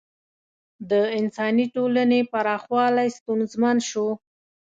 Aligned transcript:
د 0.89 0.91
انساني 1.19 1.65
ټولنې 1.75 2.19
پراخوالی 2.31 3.07
ستونزمن 3.17 3.77
شو. 3.89 4.07